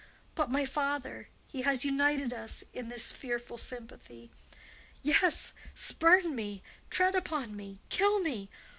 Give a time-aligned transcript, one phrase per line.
[0.33, 4.31] But my father,—he has united us in this fearful sympathy.
[5.03, 8.49] Yes; spurn me, tread upon me, kill me!